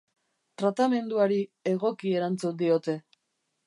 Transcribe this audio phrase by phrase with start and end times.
[0.61, 1.39] Tratamenduari
[1.75, 3.01] egoki erantzun diote.